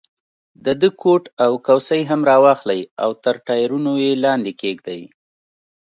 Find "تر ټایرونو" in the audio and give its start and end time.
3.23-3.93